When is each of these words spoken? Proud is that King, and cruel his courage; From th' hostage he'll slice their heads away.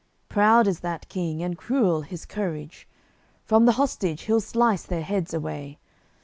Proud 0.29 0.65
is 0.65 0.79
that 0.79 1.07
King, 1.09 1.43
and 1.43 1.55
cruel 1.55 2.01
his 2.01 2.25
courage; 2.25 2.87
From 3.45 3.67
th' 3.67 3.75
hostage 3.75 4.23
he'll 4.23 4.41
slice 4.41 4.81
their 4.81 5.03
heads 5.03 5.31
away. 5.31 5.77